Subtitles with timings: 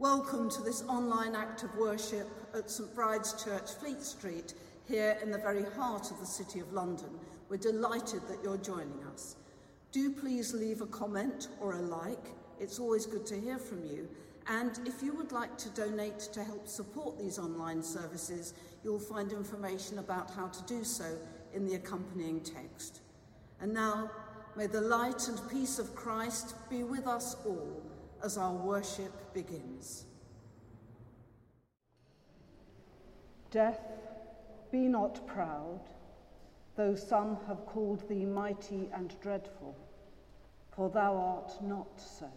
[0.00, 4.54] Welcome to this online act of worship at St Bride's Church, Fleet Street,
[4.88, 7.10] here in the very heart of the City of London.
[7.48, 9.36] We're delighted that you're joining us.
[9.92, 12.26] Do please leave a comment or a like.
[12.58, 14.08] It's always good to hear from you.
[14.48, 18.52] And if you would like to donate to help support these online services,
[18.82, 21.16] you'll find information about how to do so
[21.54, 22.98] in the accompanying text.
[23.60, 24.10] And now,
[24.56, 27.80] may the light and peace of Christ be with us all
[28.24, 30.06] as our worship begins.
[33.50, 33.82] Death,
[34.72, 35.80] be not proud,
[36.74, 39.76] though some have called thee mighty and dreadful,
[40.74, 42.30] for thou art not so.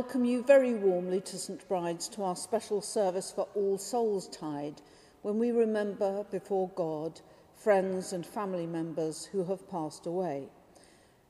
[0.00, 4.80] Welcome you very warmly to St Bride's to our special service for All Souls Tide,
[5.20, 7.20] when we remember before God
[7.54, 10.48] friends and family members who have passed away.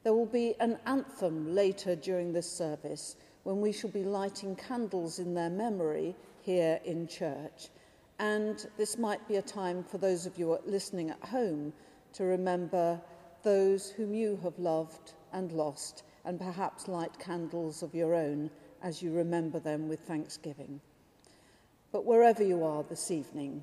[0.04, 5.18] There will be an anthem later during this service when we shall be lighting candles
[5.18, 7.70] in their memory here in church.
[8.20, 11.72] And this might be a time for those of you listening at home
[12.12, 13.00] to remember
[13.42, 18.48] those whom you have loved and lost and perhaps light candles of your own
[18.82, 20.80] as you remember them with thanksgiving.
[21.92, 23.62] But wherever you are this evening,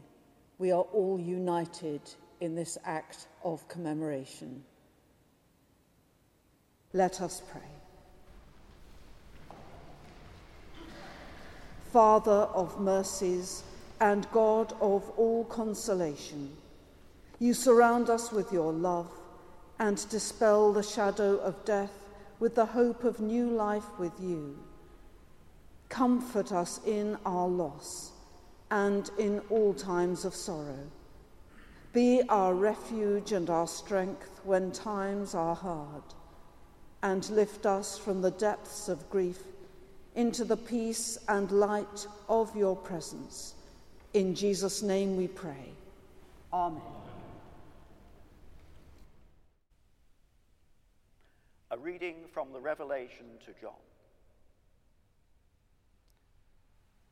[0.58, 2.02] we are all united
[2.42, 4.64] in this act of commemoration.
[6.94, 7.62] Let us pray.
[11.92, 13.64] Father of mercies
[14.00, 16.56] and God of all consolation,
[17.40, 19.12] you surround us with your love
[19.80, 21.92] and dispel the shadow of death
[22.40, 24.58] with the hope of new life with you.
[25.90, 28.12] Comfort us in our loss
[28.70, 30.92] and in all times of sorrow.
[31.94, 36.04] Be our refuge and our strength when times are hard,
[37.02, 39.40] and lift us from the depths of grief
[40.16, 43.56] into the peace and light of your presence.
[44.14, 45.72] In Jesus' name we pray.
[46.52, 46.82] Amen.
[51.72, 53.74] A reading from the Revelation to John.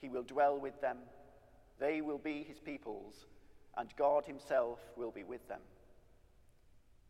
[0.00, 0.98] He will dwell with them,
[1.78, 3.26] they will be his peoples,
[3.76, 5.60] and God himself will be with them.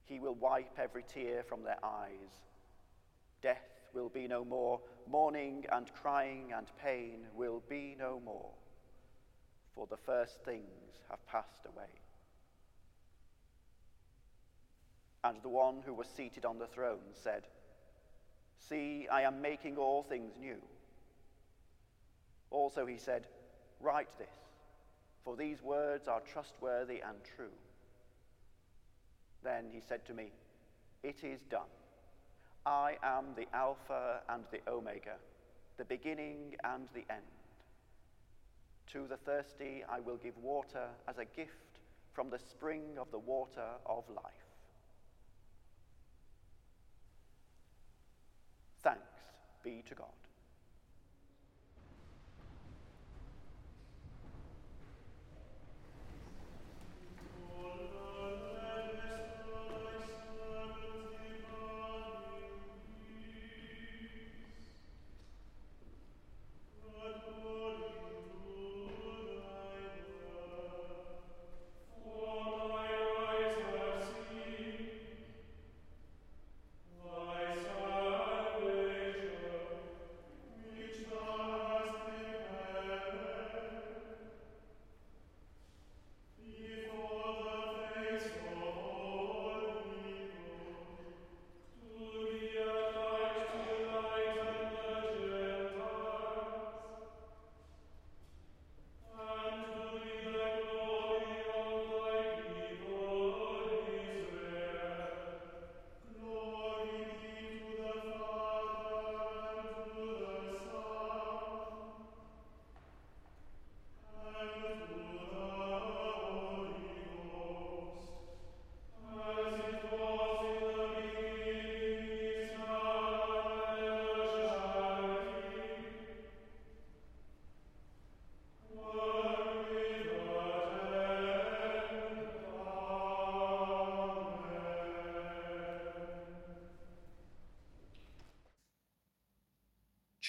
[0.04, 2.42] He will wipe every tear from their eyes.
[3.42, 8.50] Death will be no more, mourning and crying and pain will be no more,
[9.75, 11.90] for the first things have passed away.
[15.22, 17.46] And the one who was seated on the throne said,
[18.58, 20.60] See, I am making all things new.
[22.50, 23.26] Also, he said,
[23.81, 24.29] Write this,
[25.25, 27.55] for these words are trustworthy and true.
[29.43, 30.32] Then he said to me,
[31.02, 31.70] It is done.
[32.67, 35.17] I am the Alpha and the Omega,
[35.79, 37.23] the beginning and the end.
[38.93, 41.79] To the thirsty I will give water as a gift
[42.12, 44.25] from the spring of the water of life.
[48.82, 49.00] Thanks
[49.62, 50.19] be to God.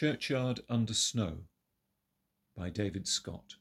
[0.01, 1.43] Churchyard Under Snow
[2.57, 3.57] by David Scott.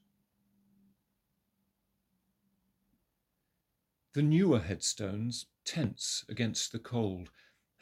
[4.14, 7.28] The newer headstones tense against the cold,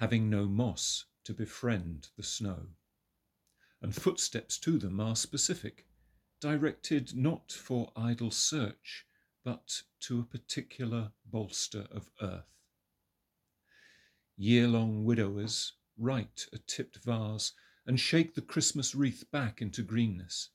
[0.01, 2.67] having no moss to befriend the snow.
[3.81, 5.87] And footsteps to them are specific,
[6.41, 9.07] directed not for idle search,
[9.45, 12.51] but to a particular bolster of earth.
[14.37, 17.53] Year long widowers right a tipped vase
[17.89, 20.51] and shake the Christmas wreath back into greenness.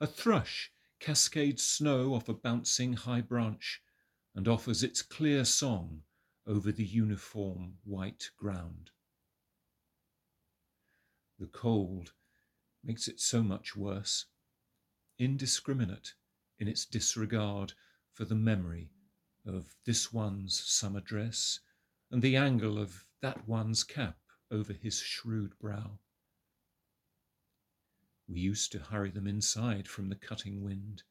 [0.00, 3.82] A thrush cascades snow off a bouncing high branch
[4.36, 6.02] and offers its clear song
[6.46, 8.92] over the uniform white ground.
[11.40, 12.12] The cold
[12.84, 14.26] makes it so much worse,
[15.18, 16.14] indiscriminate
[16.60, 17.72] in its disregard
[18.12, 18.92] for the memory
[19.44, 21.58] of this one's summer dress
[22.12, 24.18] and the angle of that one's cap
[24.52, 25.98] over his shrewd brow.
[28.28, 31.02] We used to hurry them inside from the cutting wind.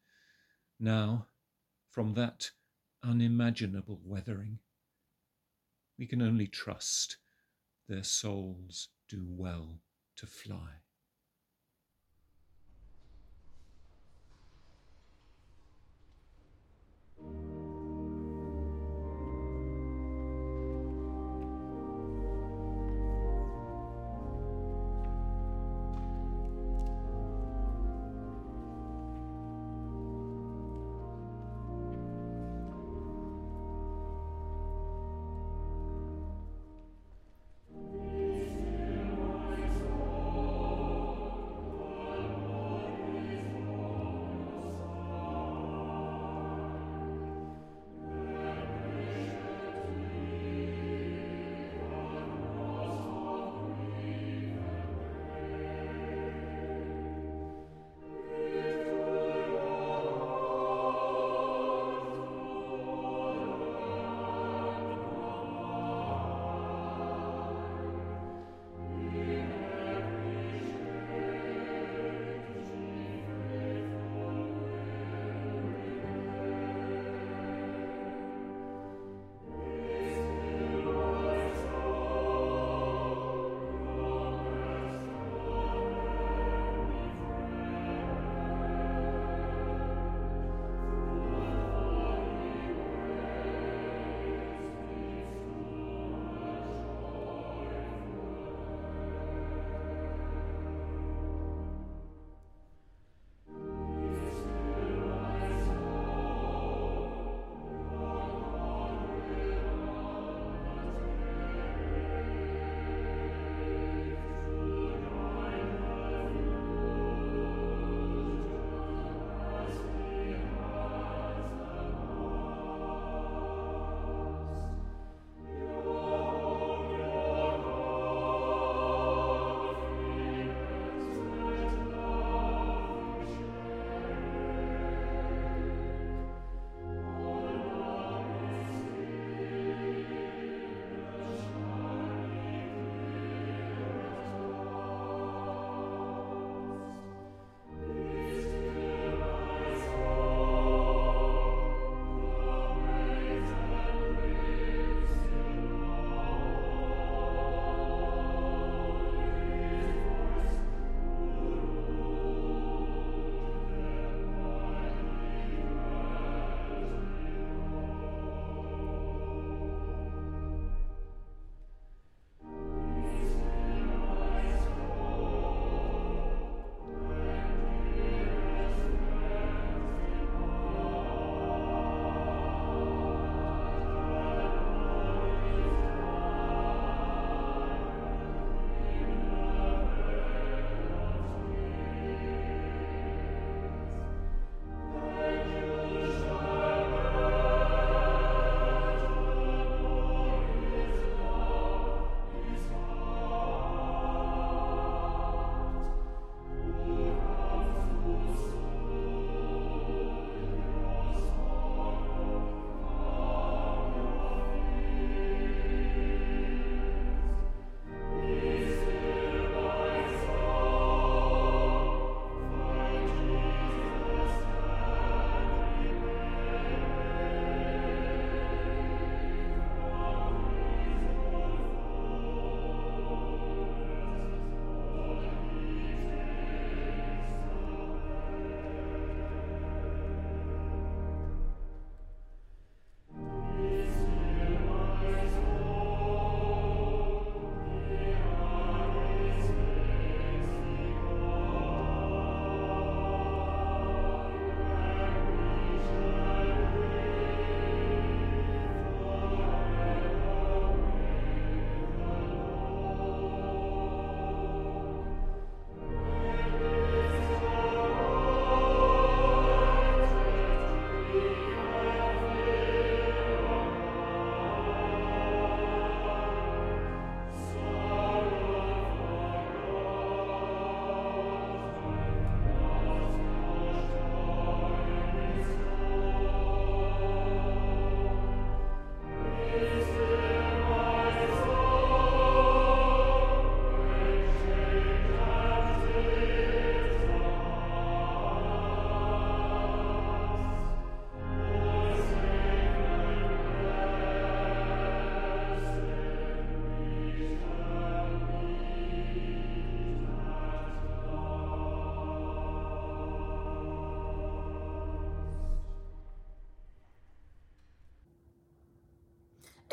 [0.79, 1.27] Now,
[1.89, 2.51] from that
[3.03, 4.59] unimaginable weathering,
[5.97, 7.17] we can only trust
[7.87, 9.81] their souls do well
[10.17, 10.69] to fly.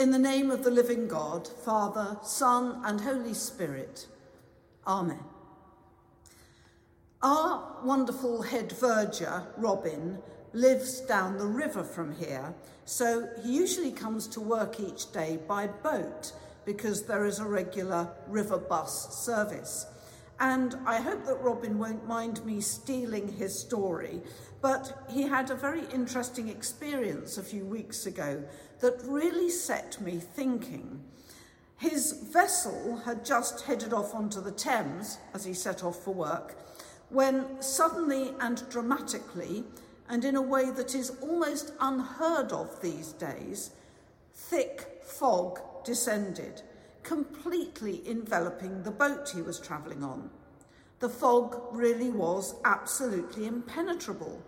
[0.04, 4.06] In the name of the living God, Father, Son, and Holy Spirit.
[4.86, 5.24] Amen.
[7.22, 10.18] Our wonderful head verger, Robin,
[10.52, 15.68] lives down the river from here, so he usually comes to work each day by
[15.68, 16.32] boat
[16.66, 19.86] because there is a regular river bus service.
[20.38, 24.20] And I hope that Robin won't mind me stealing his story,
[24.60, 28.44] but he had a very interesting experience a few weeks ago
[28.84, 31.02] that really set me thinking.
[31.78, 36.58] His vessel had just headed off onto the Thames as he set off for work,
[37.08, 39.64] when suddenly and dramatically,
[40.10, 43.70] and in a way that is almost unheard of these days,
[44.34, 46.60] thick fog descended
[47.02, 50.28] completely enveloping the boat he was travelling on.
[51.00, 54.42] The fog really was absolutely impenetrable.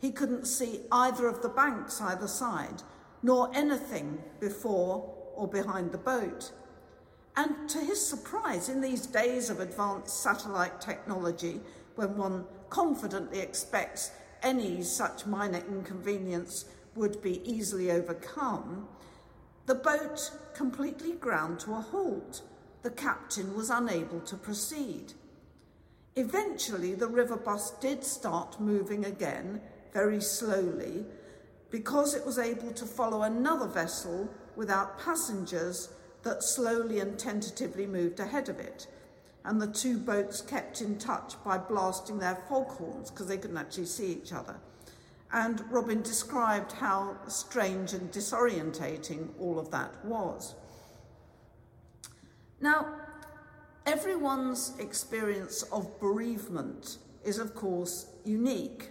[0.00, 2.82] He couldn't see either of the banks either side,
[3.24, 6.52] nor anything before or behind the boat.
[7.36, 11.60] And to his surprise, in these days of advanced satellite technology,
[11.96, 14.10] when one confidently expects
[14.42, 16.66] any such minor inconvenience
[16.96, 18.86] would be easily overcome,
[19.64, 22.42] the boat completely ground to a halt.
[22.82, 25.14] The captain was unable to proceed.
[26.14, 29.62] Eventually, the river bus did start moving again,
[29.94, 31.06] very slowly,
[31.70, 35.90] because it was able to follow another vessel without passengers
[36.22, 38.86] that slowly and tentatively moved ahead of it.
[39.44, 43.86] And the two boats kept in touch by blasting their foghorns because they couldn't actually
[43.86, 44.56] see each other.
[45.32, 50.54] And Robin described how strange and disorientating all of that was.
[52.60, 52.86] Now,
[53.84, 58.90] everyone's experience of bereavement is, of course, unique,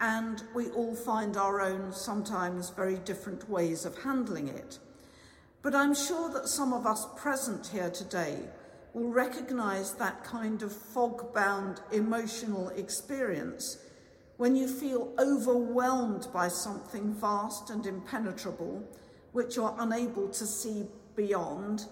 [0.00, 4.78] and we all find our own, sometimes very different ways of handling it.
[5.62, 8.38] But I'm sure that some of us present here today
[8.92, 13.78] will recognise that kind of fog bound emotional experience
[14.36, 18.82] when you feel overwhelmed by something vast and impenetrable,
[19.32, 21.86] which you're unable to see beyond,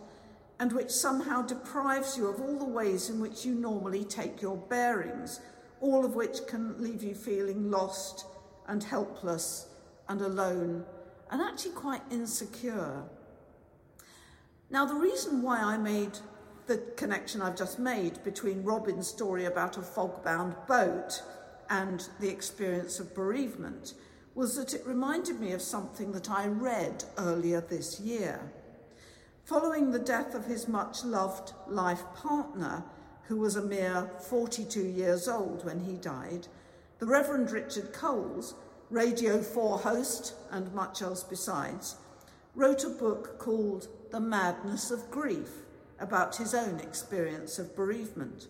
[0.61, 4.57] and which somehow deprives you of all the ways in which you normally take your
[4.57, 5.41] bearings,
[5.85, 8.25] all of which can leave you feeling lost
[8.69, 9.67] and helpless
[10.09, 10.83] and alone
[11.31, 13.03] and actually quite insecure.
[14.71, 16.19] Now, the reason why I made
[16.67, 21.23] the connection I've just made between Robin's story about a fog bound boat
[21.69, 23.93] and the experience of bereavement
[24.35, 28.41] was that it reminded me of something that I read earlier this year.
[29.45, 32.85] Following the death of his much loved life partner,
[33.29, 36.47] who was a mere 42 years old when he died,
[36.99, 38.55] the Reverend Richard Coles,
[38.91, 41.97] Radio 4 host and much else besides,
[42.55, 45.51] wrote a book called The Madness of Grief
[45.99, 48.47] about his own experience of bereavement.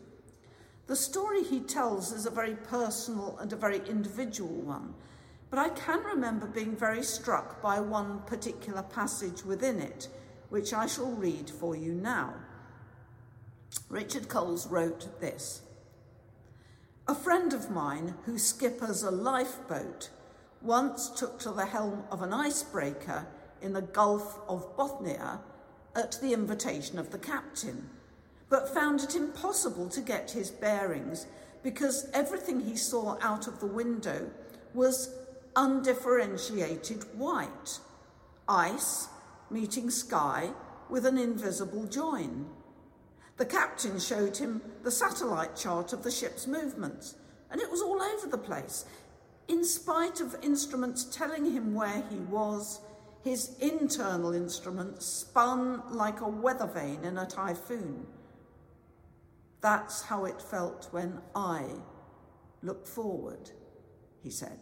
[0.87, 4.93] The story he tells is a very personal and a very individual one,
[5.49, 10.09] but I can remember being very struck by one particular passage within it,
[10.51, 12.35] which I shall read for you now.
[13.89, 15.63] Richard Coles wrote this
[17.07, 20.11] A friend of mine who skippers a lifeboat
[20.63, 23.27] once took to the helm of an icebreaker
[23.61, 25.41] in the Gulf of Bothnia
[25.95, 27.91] at the invitation of the captain
[28.49, 31.27] but found it impossible to get his bearings
[31.63, 34.31] because everything he saw out of the window
[34.75, 35.15] was
[35.57, 37.79] undifferentiated white,
[38.49, 39.09] ice
[39.51, 40.51] meeting sky
[40.89, 42.47] with an invisible join.
[43.37, 47.17] The captain showed him the satellite chart of the ship's movements,
[47.51, 48.85] and it was all over the place.
[49.49, 52.81] In spite of instruments telling him where he was,
[53.23, 58.07] his internal instruments spun like a weather vane in a typhoon.
[59.61, 61.65] That's how it felt when I
[62.63, 63.51] look forward,
[64.23, 64.59] he said.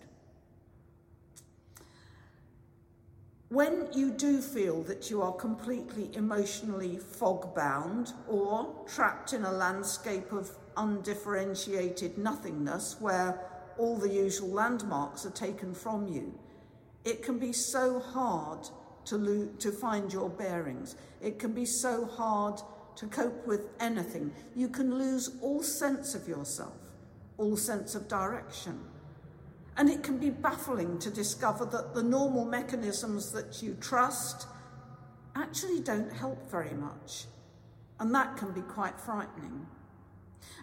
[3.53, 9.53] When you do feel that you are completely emotionally fog bound or trapped in a
[9.53, 13.39] landscape of undifferentiated nothingness where
[13.77, 16.33] all the usual landmarks are taken from you,
[17.05, 18.71] it can be so hard
[19.05, 20.97] to, lo- to find your bearings.
[21.21, 22.59] It can be so hard
[22.97, 24.33] to cope with anything.
[24.57, 26.79] You can lose all sense of yourself,
[27.37, 28.81] all sense of direction.
[29.77, 34.47] And it can be baffling to discover that the normal mechanisms that you trust
[35.35, 37.25] actually don't help very much.
[37.99, 39.67] And that can be quite frightening.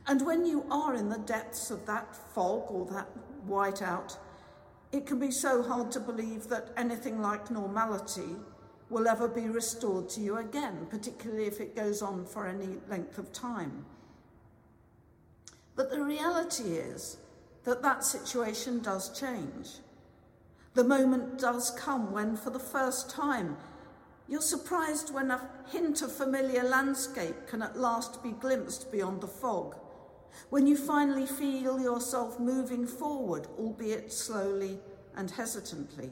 [0.08, 3.08] And when you are in the depths of that fog or that
[3.48, 4.18] whiteout,
[4.92, 8.36] it can be so hard to believe that anything like normality
[8.90, 13.18] will ever be restored to you again, particularly if it goes on for any length
[13.18, 13.86] of time.
[15.76, 17.18] But the reality is
[17.64, 19.70] that that situation does change.
[20.74, 23.58] The moment does come when, for the first time,
[24.28, 29.28] you're surprised when a hint of familiar landscape can at last be glimpsed beyond the
[29.28, 29.76] fog.
[30.52, 34.80] When you finally feel yourself moving forward, albeit slowly
[35.16, 36.12] and hesitantly.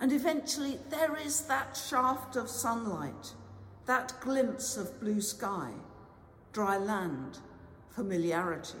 [0.00, 3.32] And eventually, there is that shaft of sunlight,
[3.86, 5.70] that glimpse of blue sky,
[6.52, 7.38] dry land,
[7.90, 8.78] familiarity.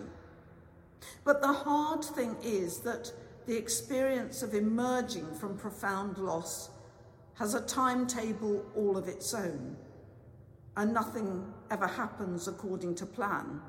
[1.24, 3.12] But the hard thing is that
[3.46, 6.70] the experience of emerging from profound loss
[7.34, 9.76] has a timetable all of its own,
[10.76, 13.60] and nothing ever happens according to plan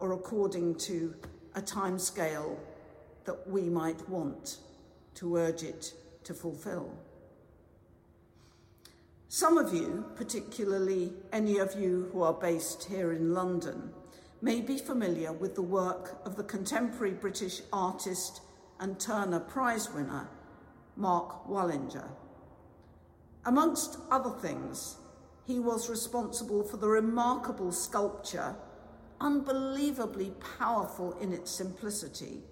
[0.00, 1.14] or according to
[1.54, 2.58] a time scale
[3.24, 4.58] that we might want
[5.14, 6.92] to urge it to fulfill.
[9.28, 13.92] Some of you, particularly any of you who are based here in London,
[14.46, 18.42] may be familiar with the work of the contemporary British artist
[18.78, 20.28] and Turner Prize winner,
[20.94, 22.08] Mark Wallinger.
[23.44, 24.98] Amongst other things,
[25.48, 28.54] he was responsible for the remarkable sculpture,
[29.20, 32.44] unbelievably powerful in its simplicity,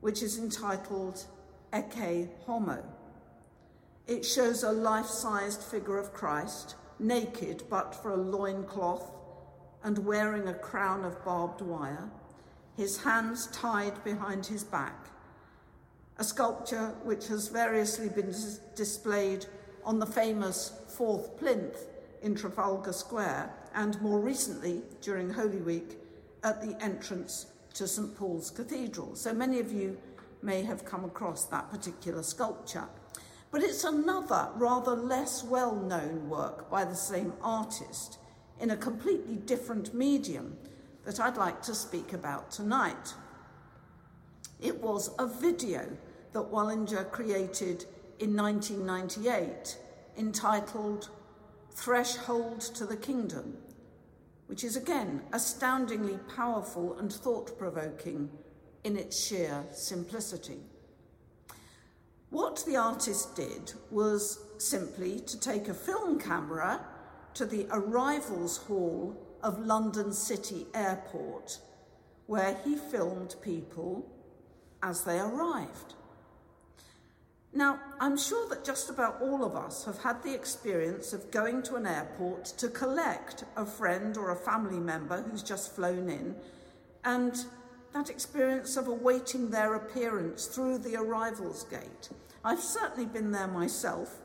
[0.00, 1.24] which is entitled
[1.72, 2.82] Ecce Homo.
[4.08, 9.12] It shows a life sized figure of Christ, naked but for a loincloth
[9.84, 12.08] and wearing a crown of barbed wire,
[12.76, 15.06] his hands tied behind his back.
[16.18, 19.46] A sculpture which has variously been dis- displayed
[19.84, 21.86] on the famous fourth plinth
[22.22, 25.98] in Trafalgar Square and more recently during Holy Week
[26.42, 29.14] at the entrance to St Paul's Cathedral.
[29.14, 29.98] So many of you
[30.42, 32.84] may have come across that particular sculpture.
[33.50, 38.18] But it's another rather less well known work by the same artist
[38.60, 40.56] in a completely different medium
[41.04, 43.14] that I'd like to speak about tonight.
[44.60, 45.86] It was a video
[46.32, 47.84] that Wallinger created
[48.18, 49.78] in 1998
[50.16, 51.10] entitled
[51.70, 53.56] Threshold to the Kingdom,
[54.46, 58.30] which is again astoundingly powerful and thought provoking
[58.84, 60.58] in its sheer simplicity.
[62.30, 66.84] What the artist did was simply to take a film camera
[67.34, 71.58] to the arrivals hall of London City Airport,
[72.26, 74.10] where he filmed people
[74.82, 75.94] as they arrived.
[77.52, 81.62] Now, I'm sure that just about all of us have had the experience of going
[81.64, 86.34] to an airport to collect a friend or a family member who's just flown in,
[87.04, 87.44] and
[87.92, 92.08] that experience of awaiting their appearance through the arrivals gate.
[92.44, 94.16] I've certainly been there myself,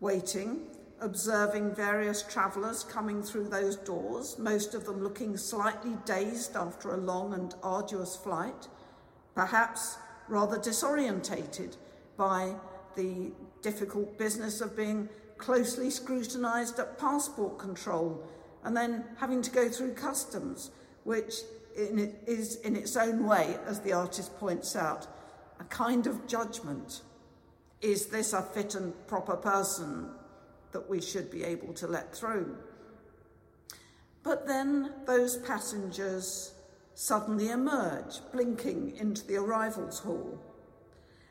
[0.00, 0.66] waiting
[1.02, 6.96] observing various travellers coming through those doors, most of them looking slightly dazed after a
[6.96, 8.68] long and arduous flight,
[9.34, 9.96] perhaps
[10.28, 11.76] rather disorientated
[12.16, 12.54] by
[12.94, 18.22] the difficult business of being closely scrutinised at passport control
[18.64, 20.70] and then having to go through customs,
[21.04, 21.34] which
[21.76, 25.06] in is in its own way, as the artist points out,
[25.58, 27.00] a kind of judgment.
[27.80, 30.10] Is this a fit and proper person
[30.72, 32.56] that we should be able to let through.
[34.22, 36.54] But then those passengers
[36.94, 40.38] suddenly emerge, blinking into the arrivals hall.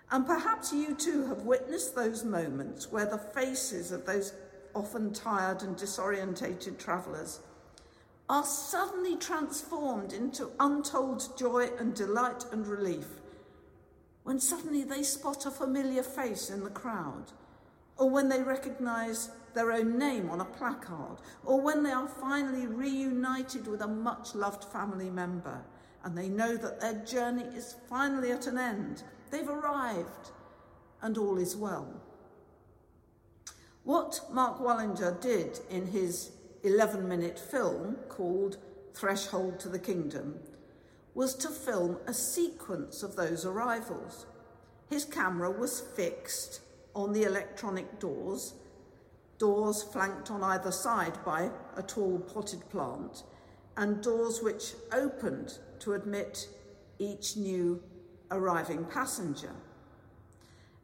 [0.10, 4.34] And perhaps you too have witnessed those moments where the faces of those
[4.74, 7.40] often tired and disorientated travellers
[8.30, 13.08] are suddenly transformed into untold joy and delight and relief
[14.24, 17.32] when suddenly they spot a familiar face in the crowd
[18.02, 22.66] or when they recognise their own name on a placard, or when they are finally
[22.66, 25.62] reunited with a much loved family member
[26.04, 29.04] and they know that their journey is finally at an end.
[29.30, 30.32] They've arrived
[31.04, 32.02] and all is well.
[33.84, 36.32] What Mark Wallinger did in his
[36.64, 38.58] 11 minute film called
[38.96, 40.40] Threshold to the Kingdom
[41.14, 44.26] was to film a sequence of those arrivals.
[44.90, 46.62] His camera was fixed
[46.96, 48.54] on the electronic doors,
[49.38, 53.24] doors flanked on either side by a tall potted plant,
[53.78, 56.48] and doors which opened to admit
[57.00, 57.82] each new
[58.30, 59.56] arriving passenger.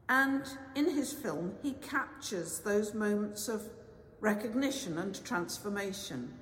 [0.09, 0.43] And
[0.75, 3.63] in his film, he captures those moments of
[4.21, 6.33] recognition and transformation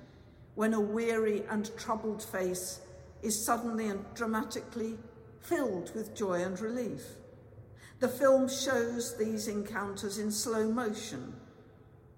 [0.54, 2.80] when a weary and troubled face
[3.22, 4.96] is suddenly and dramatically
[5.40, 7.02] filled with joy and relief.
[7.98, 11.32] The film shows these encounters in slow motion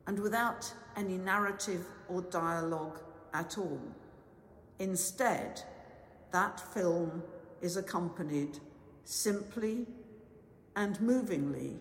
[0.07, 2.99] and without any narrative or dialogue
[3.33, 3.81] at all.
[4.81, 5.63] Instead,
[6.33, 7.23] that film
[7.61, 8.59] is accompanied
[9.05, 9.87] simply
[10.75, 11.79] and movingly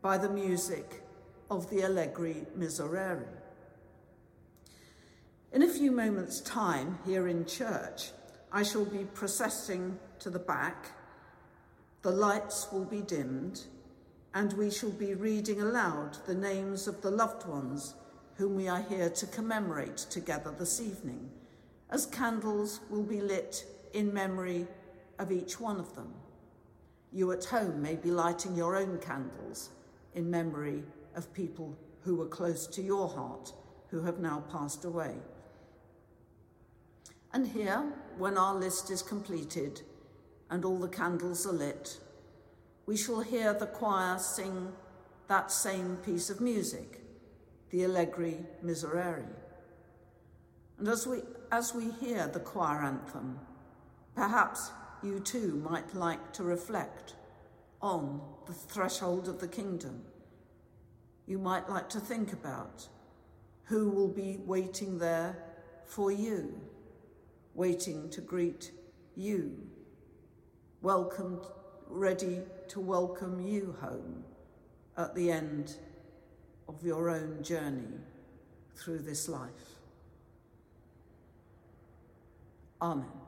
[0.00, 1.02] by the music
[1.50, 3.28] of the Allegri Miserere.
[5.52, 8.10] In a few moments' time, here in church,
[8.52, 10.92] I shall be processing to the back,
[12.02, 13.62] the lights will be dimmed,
[14.34, 17.94] and we shall be reading aloud the names of the loved ones
[18.36, 21.28] whom we are here to commemorate together this evening,
[21.90, 24.66] as candles will be lit in memory
[25.18, 26.14] of each one of them.
[27.12, 29.70] You at home may be lighting your own candles
[30.14, 30.84] in memory
[31.16, 33.52] of people who were close to your heart
[33.90, 35.14] who have now passed away.
[37.32, 39.82] And here, when our list is completed
[40.50, 41.98] and all the candles are lit,
[42.86, 44.72] we shall hear the choir sing
[45.26, 47.00] that same piece of music,
[47.70, 49.26] the Allegri Miserere.
[50.78, 51.20] And as we,
[51.52, 53.38] as we hear the choir anthem,
[54.14, 54.70] perhaps
[55.02, 57.14] you too might like to reflect
[57.82, 60.02] on the threshold of the kingdom.
[61.26, 62.88] You might like to think about
[63.64, 65.36] who will be waiting there
[65.84, 66.58] for you
[67.58, 68.70] waiting to greet
[69.16, 69.52] you,
[70.82, 71.46] welcomed,
[71.88, 74.24] ready to welcome you home
[74.96, 75.76] at the end
[76.68, 77.98] of your own journey
[78.76, 79.50] through this life.
[82.80, 83.27] Amen.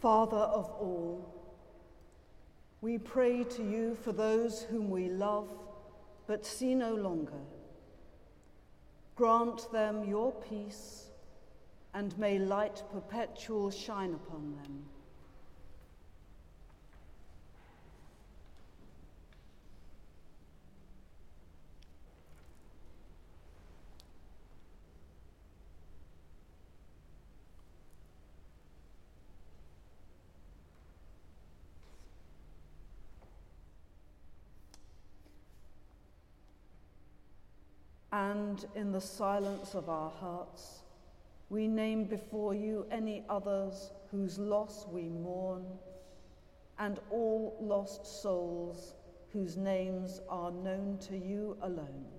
[0.00, 1.34] Father of all,
[2.80, 5.48] we pray to you for those whom we love
[6.28, 7.40] but see no longer.
[9.16, 11.06] Grant them your peace,
[11.94, 14.84] and may light perpetual shine upon them.
[38.18, 40.82] and in the silence of our hearts,
[41.50, 45.64] we name before you any others whose loss we mourn,
[46.78, 48.94] and all lost souls
[49.32, 52.17] whose names are known to you alone.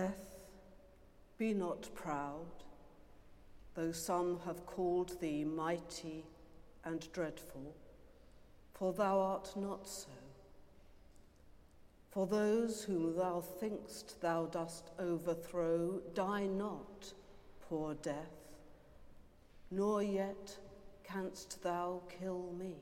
[0.00, 0.38] Death,
[1.36, 2.46] be not proud,
[3.74, 6.24] though some have called thee mighty
[6.86, 7.74] and dreadful,
[8.72, 10.08] for thou art not so.
[12.08, 17.12] For those whom thou think'st thou dost overthrow die not,
[17.68, 18.56] poor death,
[19.70, 20.56] nor yet
[21.04, 22.76] canst thou kill me.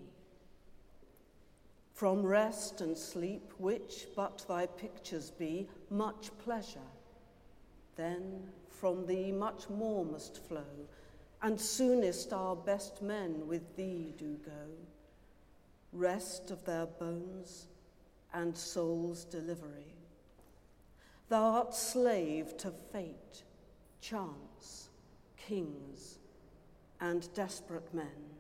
[1.94, 6.78] From rest and sleep, which but thy pictures be, much pleasure
[7.98, 10.86] then from thee much more must flow,
[11.42, 14.70] and soonest our best men with thee do go.
[15.92, 17.66] Rest of their bones
[18.32, 19.96] and soul's delivery.
[21.28, 23.42] Thou art slave to fate,
[24.00, 24.88] chance,
[25.36, 26.18] kings,
[27.00, 28.30] and desperate men,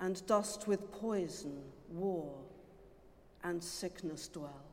[0.00, 2.34] and dost with poison, war,
[3.42, 4.71] and sickness dwell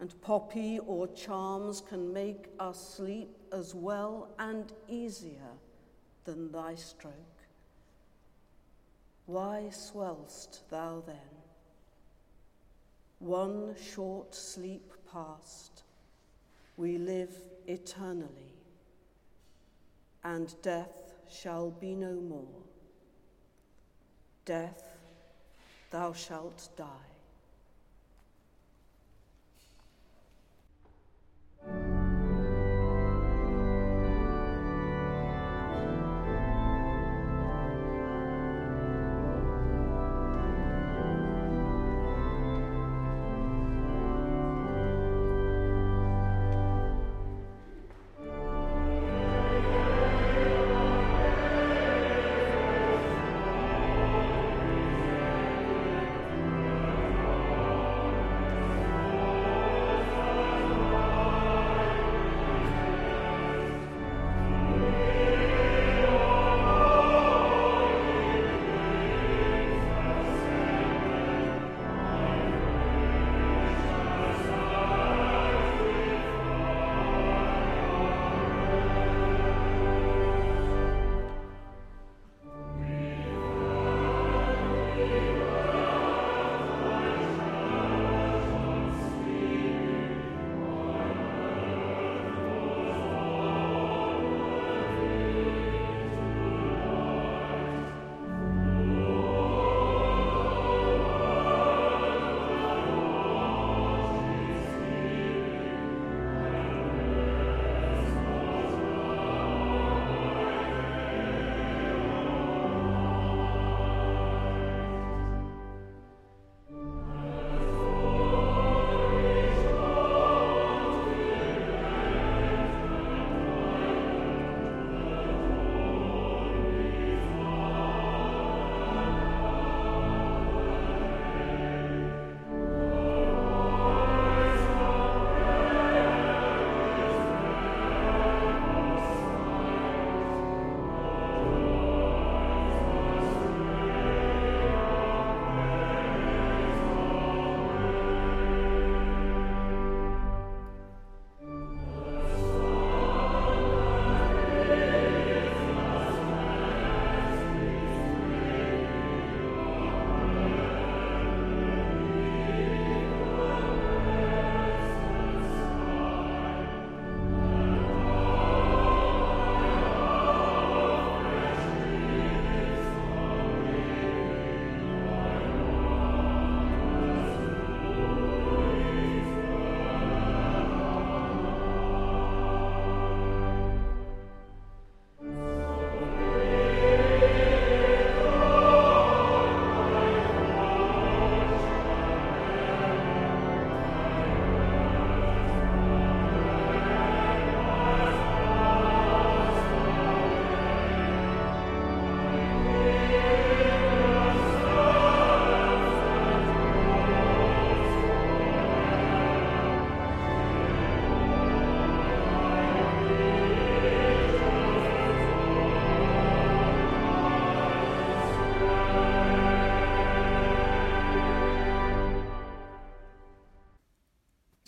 [0.00, 5.52] and poppy or charms can make us sleep as well and easier
[6.24, 7.14] than thy stroke.
[9.26, 11.16] Why swell'st thou then?
[13.20, 15.84] One short sleep past,
[16.76, 17.34] we live
[17.66, 18.52] eternally,
[20.24, 22.62] and death shall be no more.
[24.44, 24.98] Death,
[25.90, 27.13] thou shalt die.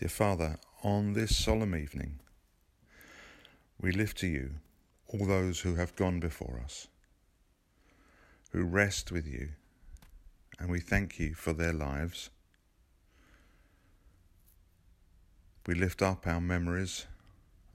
[0.05, 2.21] Father, on this solemn evening,
[3.81, 4.51] we lift to you
[5.09, 6.89] all those who have gone before us,
[8.53, 9.49] who rest with you,
[10.59, 12.31] and we thank you for their lives,
[15.67, 17.07] We lift up our memories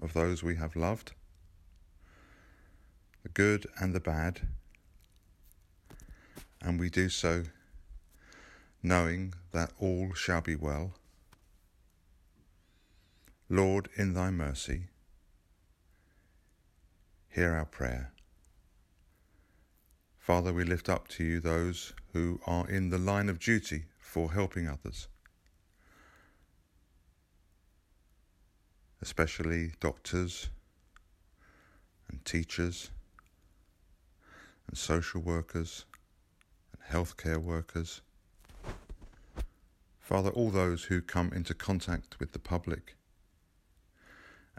[0.02, 1.12] of those we have loved,
[3.22, 4.48] the good and the bad,
[6.62, 7.44] and we do so
[8.82, 10.94] knowing that all shall be well.
[13.52, 14.84] Lord, in thy mercy,
[17.28, 18.14] hear our prayer.
[20.18, 24.32] Father, we lift up to you those who are in the line of duty for
[24.32, 25.10] helping others,
[29.02, 30.48] especially doctors
[32.10, 32.90] and teachers
[34.70, 35.84] and social workers
[36.72, 38.00] and healthcare workers.
[40.00, 42.96] Father, all those who come into contact with the public.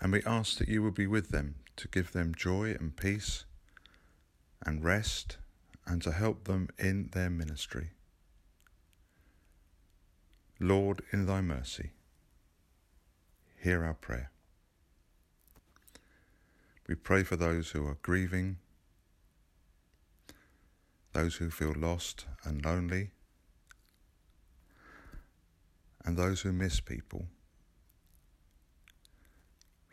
[0.02, 3.44] And we ask that you will be with them to give them joy and peace
[4.66, 5.36] and rest
[5.86, 7.90] and to help them in their ministry.
[10.58, 11.92] Lord, in thy mercy,
[13.62, 14.32] hear our prayer.
[16.88, 18.56] We pray for those who are grieving,
[21.12, 23.12] those who feel lost and lonely,
[26.04, 27.26] and those who miss people.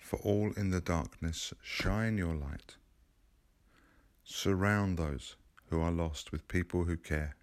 [0.09, 2.77] For all in the darkness, shine your light.
[4.23, 5.35] Surround those
[5.69, 7.35] who are lost with people who care,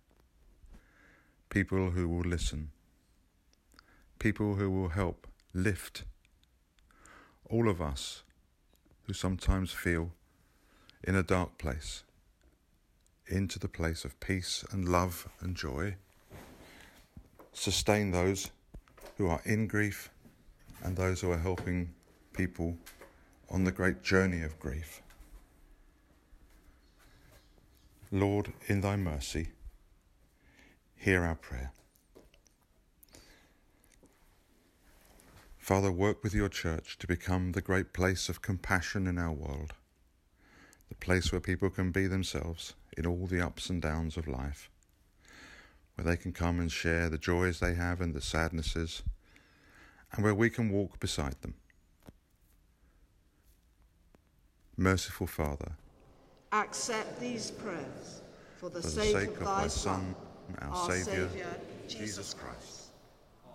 [1.49, 2.73] people who will listen,
[4.19, 6.03] people who will help lift
[7.49, 8.25] all of us
[9.05, 10.11] who sometimes feel
[11.05, 12.03] in a dark place
[13.29, 15.95] into the place of peace and love and joy.
[17.53, 18.51] Sustain those
[19.19, 20.11] who are in grief
[20.83, 21.95] and those who are helping
[22.37, 22.77] people
[23.51, 25.01] on the great journey of grief.
[28.11, 29.49] Lord, in thy mercy,
[30.95, 31.73] hear our prayer.
[35.59, 39.73] Father, work with your church to become the great place of compassion in our world,
[40.89, 44.71] the place where people can be themselves in all the ups and downs of life,
[45.95, 49.03] where they can come and share the joys they have and the sadnesses,
[50.13, 51.55] and where we can walk beside them.
[54.77, 55.73] Merciful Father,
[56.53, 58.23] accept these prayers
[58.59, 60.15] for the, for the sake, sake of thy Son,
[60.61, 61.49] our, our Saviour, Saviour,
[61.89, 62.91] Jesus Christ.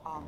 [0.05, 0.27] Amen.